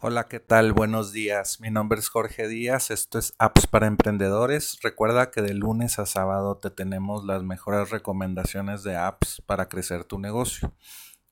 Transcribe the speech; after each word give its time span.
Hola, 0.00 0.28
¿qué 0.28 0.38
tal? 0.38 0.72
Buenos 0.72 1.10
días. 1.10 1.60
Mi 1.60 1.72
nombre 1.72 1.98
es 1.98 2.08
Jorge 2.08 2.46
Díaz. 2.46 2.92
Esto 2.92 3.18
es 3.18 3.34
Apps 3.36 3.66
para 3.66 3.88
Emprendedores. 3.88 4.78
Recuerda 4.80 5.32
que 5.32 5.42
de 5.42 5.54
lunes 5.54 5.98
a 5.98 6.06
sábado 6.06 6.56
te 6.56 6.70
tenemos 6.70 7.24
las 7.24 7.42
mejores 7.42 7.90
recomendaciones 7.90 8.84
de 8.84 8.94
apps 8.94 9.42
para 9.44 9.68
crecer 9.68 10.04
tu 10.04 10.20
negocio. 10.20 10.72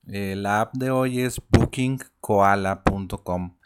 Eh, 0.09 0.35
la 0.35 0.59
app 0.59 0.73
de 0.73 0.91
hoy 0.91 1.21
es 1.21 1.41
bookingkoala.com. 1.49 3.57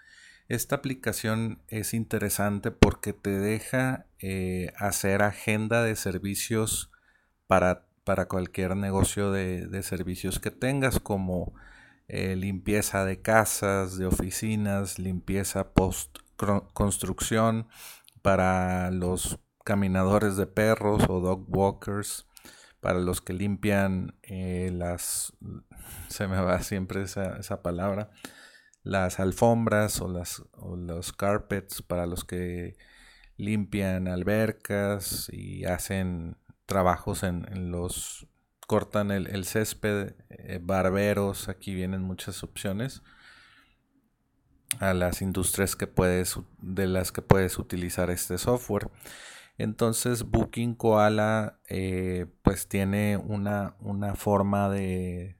Esta 0.47 0.75
aplicación 0.75 1.63
es 1.67 1.95
interesante 1.95 2.69
porque 2.69 3.11
te 3.11 3.39
deja 3.39 4.05
eh, 4.19 4.71
hacer 4.77 5.23
agenda 5.23 5.81
de 5.81 5.95
servicios 5.95 6.91
para, 7.47 7.87
para 8.03 8.27
cualquier 8.27 8.75
negocio 8.75 9.31
de, 9.31 9.65
de 9.65 9.81
servicios 9.81 10.39
que 10.39 10.51
tengas 10.51 10.99
como 10.99 11.55
eh, 12.13 12.35
limpieza 12.35 13.05
de 13.05 13.21
casas, 13.21 13.97
de 13.97 14.05
oficinas, 14.05 14.99
limpieza 14.99 15.73
post 15.73 16.17
construcción 16.73 17.69
para 18.21 18.91
los 18.91 19.39
caminadores 19.63 20.35
de 20.35 20.45
perros 20.45 21.03
o 21.07 21.21
dog 21.21 21.45
walkers, 21.47 22.27
para 22.81 22.99
los 22.99 23.21
que 23.21 23.31
limpian 23.31 24.17
eh, 24.23 24.71
las, 24.73 25.31
se 26.09 26.27
me 26.27 26.41
va 26.41 26.61
siempre 26.63 27.03
esa, 27.03 27.37
esa 27.37 27.61
palabra, 27.61 28.09
las 28.83 29.21
alfombras 29.21 30.01
o, 30.01 30.09
las, 30.09 30.43
o 30.51 30.75
los 30.75 31.13
carpets, 31.13 31.81
para 31.81 32.07
los 32.07 32.25
que 32.25 32.75
limpian 33.37 34.09
albercas 34.09 35.29
y 35.31 35.63
hacen 35.63 36.35
trabajos 36.65 37.23
en, 37.23 37.47
en 37.53 37.71
los 37.71 38.27
cortan 38.71 39.11
el, 39.11 39.43
césped, 39.43 40.13
eh, 40.29 40.57
barberos, 40.63 41.49
aquí 41.49 41.75
vienen 41.75 42.03
muchas 42.03 42.41
opciones 42.41 43.03
a 44.79 44.93
las 44.93 45.21
industrias 45.21 45.75
que 45.75 45.87
puedes, 45.87 46.39
de 46.61 46.87
las 46.87 47.11
que 47.11 47.21
puedes 47.21 47.59
utilizar 47.59 48.09
este 48.09 48.37
software. 48.37 48.89
Entonces 49.57 50.23
Booking 50.23 50.75
Koala 50.75 51.59
eh, 51.67 52.27
pues 52.43 52.69
tiene 52.69 53.17
una, 53.17 53.75
una 53.81 54.15
forma 54.15 54.69
de, 54.69 55.37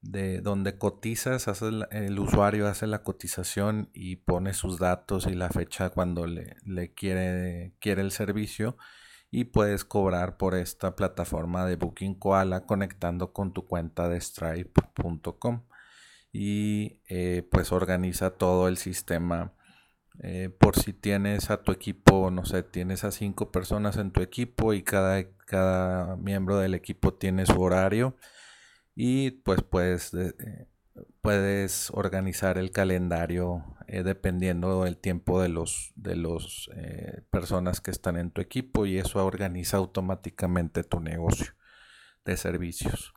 de 0.00 0.40
donde 0.40 0.78
cotizas, 0.78 1.46
el, 1.92 2.18
usuario 2.18 2.66
hace 2.66 2.88
la 2.88 3.04
cotización 3.04 3.88
y 3.94 4.16
pone 4.16 4.52
sus 4.52 4.80
datos 4.80 5.28
y 5.28 5.34
la 5.34 5.50
fecha 5.50 5.90
cuando 5.90 6.26
le, 6.26 6.56
le 6.64 6.92
quiere, 6.92 7.76
quiere 7.78 8.02
el 8.02 8.10
servicio 8.10 8.76
y 9.30 9.44
puedes 9.44 9.84
cobrar 9.84 10.36
por 10.36 10.54
esta 10.54 10.96
plataforma 10.96 11.66
de 11.66 11.76
Booking 11.76 12.14
Koala 12.14 12.66
conectando 12.66 13.32
con 13.32 13.52
tu 13.52 13.66
cuenta 13.66 14.08
de 14.08 14.20
stripe.com 14.20 15.62
y 16.32 17.00
eh, 17.08 17.46
pues 17.50 17.72
organiza 17.72 18.30
todo 18.30 18.68
el 18.68 18.76
sistema. 18.76 19.52
Eh, 20.22 20.48
por 20.48 20.76
si 20.76 20.92
tienes 20.94 21.50
a 21.50 21.62
tu 21.62 21.72
equipo, 21.72 22.30
no 22.30 22.46
sé, 22.46 22.62
tienes 22.62 23.04
a 23.04 23.10
cinco 23.10 23.52
personas 23.52 23.98
en 23.98 24.12
tu 24.12 24.22
equipo 24.22 24.72
y 24.72 24.82
cada, 24.82 25.30
cada 25.46 26.16
miembro 26.16 26.58
del 26.58 26.74
equipo 26.74 27.12
tiene 27.12 27.44
su 27.44 27.60
horario 27.60 28.16
y 28.94 29.30
pues 29.30 29.62
puedes 29.62 30.14
eh, 30.14 30.68
puedes 31.20 31.90
organizar 31.90 32.58
el 32.58 32.70
calendario 32.70 33.64
eh, 33.88 34.02
dependiendo 34.02 34.84
del 34.84 34.96
tiempo 34.96 35.40
de 35.40 35.48
los 35.48 35.92
de 35.96 36.16
los 36.16 36.70
eh, 36.76 37.22
personas 37.30 37.80
que 37.80 37.90
están 37.90 38.16
en 38.16 38.30
tu 38.30 38.40
equipo 38.40 38.86
y 38.86 38.98
eso 38.98 39.24
organiza 39.24 39.76
automáticamente 39.76 40.84
tu 40.84 41.00
negocio 41.00 41.54
de 42.24 42.36
servicios. 42.36 43.14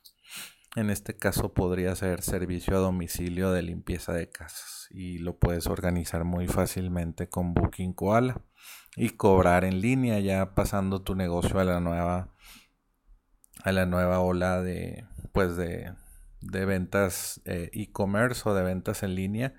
En 0.76 0.88
este 0.88 1.16
caso 1.16 1.52
podría 1.52 1.96
ser 1.96 2.22
servicio 2.22 2.76
a 2.76 2.80
domicilio 2.80 3.50
de 3.50 3.62
limpieza 3.62 4.12
de 4.12 4.30
casas 4.30 4.86
y 4.90 5.18
lo 5.18 5.38
puedes 5.38 5.66
organizar 5.66 6.24
muy 6.24 6.46
fácilmente 6.46 7.28
con 7.28 7.54
Booking 7.54 7.92
Koala 7.92 8.40
y 8.96 9.10
cobrar 9.10 9.64
en 9.64 9.80
línea 9.80 10.20
ya 10.20 10.54
pasando 10.54 11.02
tu 11.02 11.16
negocio 11.16 11.58
a 11.58 11.64
la 11.64 11.80
nueva 11.80 12.32
a 13.64 13.72
la 13.72 13.86
nueva 13.86 14.20
ola 14.20 14.62
de 14.62 15.06
pues 15.32 15.56
de 15.56 15.92
de 16.40 16.64
ventas 16.64 17.40
eh, 17.44 17.70
e-commerce 17.72 18.48
o 18.48 18.54
de 18.54 18.62
ventas 18.62 19.02
en 19.02 19.14
línea 19.14 19.54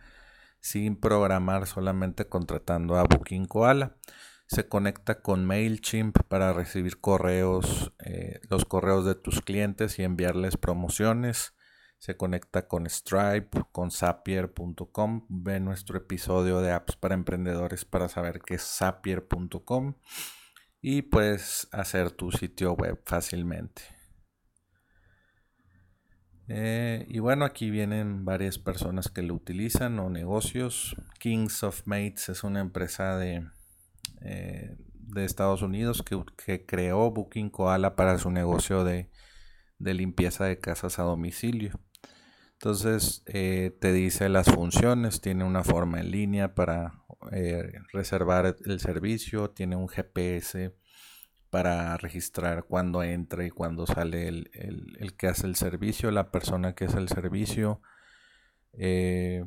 sin 0.61 0.95
programar, 0.95 1.67
solamente 1.67 2.27
contratando 2.29 2.97
a 2.97 3.03
Booking 3.03 3.45
Koala. 3.45 3.97
Se 4.45 4.67
conecta 4.67 5.21
con 5.21 5.45
MailChimp 5.45 6.17
para 6.27 6.53
recibir 6.53 6.99
correos, 6.99 7.93
eh, 7.99 8.39
los 8.49 8.65
correos 8.65 9.05
de 9.05 9.15
tus 9.15 9.41
clientes 9.41 9.97
y 9.97 10.03
enviarles 10.03 10.57
promociones. 10.57 11.53
Se 11.97 12.17
conecta 12.17 12.67
con 12.67 12.89
Stripe, 12.89 13.63
con 13.71 13.91
Zapier.com. 13.91 15.25
Ve 15.29 15.59
nuestro 15.59 15.97
episodio 15.97 16.59
de 16.61 16.71
apps 16.71 16.95
para 16.95 17.15
emprendedores 17.15 17.85
para 17.85 18.09
saber 18.09 18.41
qué 18.41 18.55
es 18.55 18.63
Zapier.com 18.63 19.95
y 20.81 21.03
puedes 21.03 21.67
hacer 21.71 22.11
tu 22.11 22.31
sitio 22.31 22.73
web 22.73 22.99
fácilmente. 23.05 24.00
Eh, 26.53 27.05
y 27.07 27.19
bueno, 27.19 27.45
aquí 27.45 27.69
vienen 27.69 28.25
varias 28.25 28.57
personas 28.59 29.07
que 29.07 29.21
lo 29.21 29.35
utilizan 29.35 29.97
o 29.99 30.09
negocios. 30.09 30.97
Kings 31.17 31.63
of 31.63 31.83
Mates 31.85 32.27
es 32.27 32.43
una 32.43 32.59
empresa 32.59 33.15
de, 33.15 33.47
eh, 34.19 34.75
de 34.91 35.23
Estados 35.23 35.61
Unidos 35.61 36.03
que, 36.03 36.65
creó 36.65 37.09
Booking 37.09 37.51
Koala 37.51 37.95
para 37.95 38.17
su 38.17 38.31
negocio 38.31 38.83
de, 38.83 39.09
limpieza 39.79 40.43
de 40.43 40.59
casas 40.59 40.99
a 40.99 41.03
domicilio. 41.03 41.79
Entonces 42.53 43.23
eh, 43.27 43.71
te 43.79 43.93
dice 43.93 44.27
las 44.27 44.47
funciones, 44.47 45.21
tiene 45.21 45.45
una 45.45 45.63
forma 45.63 46.01
en 46.01 46.11
línea 46.11 46.53
para 46.53 47.01
reservar 47.93 48.57
el 48.65 48.79
servicio, 48.81 49.51
tiene 49.51 49.77
un 49.77 49.87
GPS 49.87 50.75
para 51.51 51.97
registrar 51.97 52.63
cuando 52.63 53.03
entra 53.03 53.45
y 53.45 53.51
cuando 53.51 53.85
sale 53.85 54.29
el, 54.29 55.13
que 55.17 55.27
hace 55.27 55.45
el 55.45 55.55
servicio, 55.55 56.09
la 56.09 56.31
persona 56.31 56.73
que 56.73 56.85
hace 56.85 56.97
el 56.97 57.09
servicio. 57.09 57.81
Eh, 58.73 59.45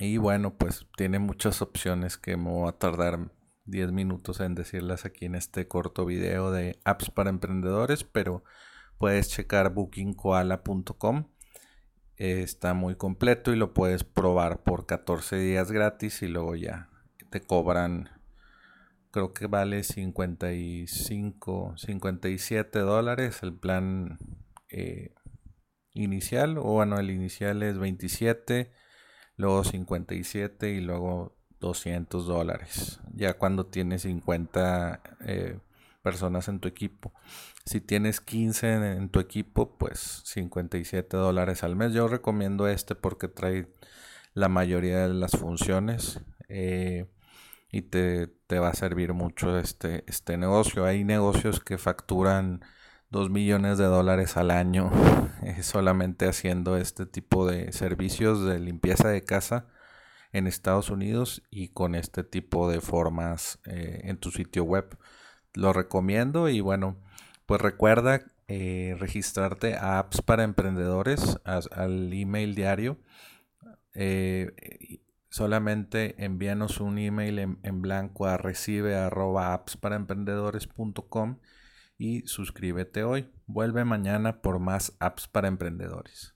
y 0.00 0.16
bueno, 0.16 0.58
pues 0.58 0.88
tiene 0.96 1.20
muchas 1.20 1.62
opciones 1.62 2.18
que 2.18 2.36
me 2.36 2.50
voy 2.50 2.68
a 2.68 2.72
tardar 2.72 3.30
10 3.66 3.92
minutos 3.92 4.40
en 4.40 4.56
decirlas 4.56 5.04
aquí 5.04 5.26
en 5.26 5.36
este 5.36 5.68
corto 5.68 6.04
video 6.04 6.50
de 6.50 6.80
apps 6.84 7.10
para 7.10 7.30
emprendedores, 7.30 8.02
pero 8.02 8.42
puedes 8.98 9.28
checar 9.28 9.72
bookingkoala.com. 9.72 11.28
está 12.16 12.74
muy 12.74 12.96
completo 12.96 13.52
y 13.52 13.56
lo 13.56 13.72
puedes 13.72 14.02
probar 14.02 14.64
por 14.64 14.86
14 14.86 15.36
días 15.36 15.70
gratis 15.70 16.22
y 16.22 16.26
luego 16.26 16.56
ya 16.56 16.88
te 17.30 17.40
cobran 17.40 18.10
creo 19.12 19.32
que 19.32 19.46
vale 19.46 19.84
55, 19.84 21.74
57 21.76 22.78
dólares 22.80 23.42
el 23.42 23.54
plan 23.54 24.18
eh, 24.70 25.14
inicial, 25.92 26.58
o 26.58 26.62
bueno, 26.62 26.98
el 26.98 27.10
inicial 27.10 27.62
es 27.62 27.78
27, 27.78 28.72
luego 29.36 29.62
57 29.64 30.70
y 30.70 30.80
luego 30.80 31.36
200 31.60 32.26
dólares, 32.26 33.00
ya 33.14 33.34
cuando 33.34 33.66
tienes 33.66 34.02
50 34.02 35.02
eh, 35.26 35.60
personas 36.02 36.48
en 36.48 36.58
tu 36.58 36.66
equipo. 36.68 37.12
Si 37.64 37.80
tienes 37.80 38.20
15 38.20 38.96
en, 38.96 39.08
tu 39.10 39.20
equipo, 39.20 39.76
pues 39.78 40.22
57 40.24 41.16
dólares 41.16 41.62
al 41.62 41.76
mes. 41.76 41.92
Yo 41.92 42.08
recomiendo 42.08 42.66
este 42.66 42.96
porque 42.96 43.28
trae 43.28 43.68
la 44.34 44.48
mayoría 44.48 45.06
de 45.06 45.14
las 45.14 45.32
funciones. 45.32 46.20
Eh, 46.48 47.06
y 47.72 47.82
te, 47.82 48.28
va 48.50 48.68
a 48.68 48.74
servir 48.74 49.14
mucho 49.14 49.58
este, 49.58 50.04
este 50.06 50.36
negocio. 50.36 50.84
Hay 50.84 51.04
negocios 51.04 51.58
que 51.58 51.78
facturan 51.78 52.62
2 53.10 53.30
millones 53.30 53.78
de 53.78 53.86
dólares 53.86 54.36
al 54.36 54.50
año 54.50 54.90
eh, 55.42 55.62
solamente 55.62 56.28
haciendo 56.28 56.76
este 56.76 57.06
tipo 57.06 57.46
de 57.46 57.72
servicios 57.72 58.44
de 58.44 58.60
limpieza 58.60 59.08
de 59.08 59.24
casa 59.24 59.68
en 60.32 60.46
Estados 60.46 60.90
Unidos 60.90 61.42
y 61.50 61.68
con 61.68 61.94
este 61.94 62.24
tipo 62.24 62.70
de 62.70 62.80
formas 62.82 63.58
eh, 63.64 64.02
en 64.04 64.18
tu 64.18 64.30
sitio 64.30 64.64
web. 64.64 64.98
Lo 65.54 65.72
recomiendo 65.72 66.50
y 66.50 66.60
bueno, 66.60 66.98
pues 67.46 67.60
recuerda 67.60 68.20
eh, 68.48 68.96
registrarte 68.98 69.76
a 69.76 69.98
apps 69.98 70.20
para 70.20 70.44
emprendedores 70.44 71.38
al 71.44 72.12
email 72.12 72.54
diario 72.54 72.98
solamente 75.32 76.22
envíanos 76.22 76.78
un 76.78 76.98
email 76.98 77.38
en, 77.38 77.80
blanco 77.80 78.26
a 78.26 78.36
recibe 78.36 78.94
y 81.96 82.20
suscríbete 82.26 83.02
hoy. 83.02 83.32
Vuelve 83.46 83.86
mañana 83.86 84.42
por 84.42 84.58
más 84.58 84.94
apps 85.00 85.28
para 85.28 85.48
emprendedores. 85.48 86.31